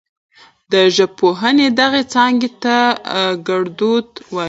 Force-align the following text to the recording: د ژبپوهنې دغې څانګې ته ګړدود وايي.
د 0.71 0.73
ژبپوهنې 0.95 1.67
دغې 1.79 2.03
څانګې 2.13 2.49
ته 2.63 2.75
ګړدود 3.47 4.07
وايي. 4.33 4.39